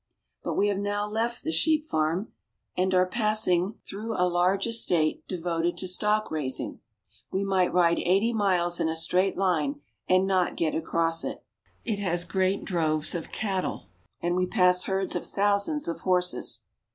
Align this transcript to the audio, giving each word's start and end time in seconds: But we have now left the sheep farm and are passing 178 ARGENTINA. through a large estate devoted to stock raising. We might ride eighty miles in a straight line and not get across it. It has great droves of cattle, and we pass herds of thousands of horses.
But 0.43 0.55
we 0.55 0.67
have 0.69 0.79
now 0.79 1.05
left 1.05 1.43
the 1.43 1.51
sheep 1.51 1.85
farm 1.85 2.33
and 2.75 2.91
are 2.95 3.05
passing 3.05 3.75
178 3.83 3.83
ARGENTINA. 3.83 3.85
through 3.85 4.15
a 4.15 4.27
large 4.33 4.65
estate 4.65 5.27
devoted 5.27 5.77
to 5.77 5.87
stock 5.87 6.31
raising. 6.31 6.79
We 7.31 7.43
might 7.43 7.71
ride 7.71 7.99
eighty 7.99 8.33
miles 8.33 8.79
in 8.79 8.89
a 8.89 8.95
straight 8.95 9.37
line 9.37 9.81
and 10.09 10.25
not 10.25 10.55
get 10.55 10.73
across 10.73 11.23
it. 11.23 11.43
It 11.85 11.99
has 11.99 12.25
great 12.25 12.65
droves 12.65 13.13
of 13.13 13.31
cattle, 13.31 13.89
and 14.21 14.35
we 14.35 14.47
pass 14.47 14.85
herds 14.85 15.15
of 15.15 15.23
thousands 15.23 15.87
of 15.87 15.99
horses. 15.99 16.61